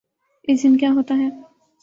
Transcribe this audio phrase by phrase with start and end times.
[0.47, 1.27] اس دن کیا ہوتاہے۔